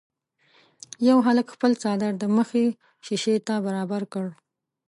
یوه 1.07 1.21
هلک 1.27 1.47
خپل 1.55 1.71
څادر 1.81 2.13
د 2.17 2.23
مخې 2.35 2.65
شيشې 3.05 3.35
ته 3.47 3.53
برابر 3.65 4.01
کړ. 4.13 4.27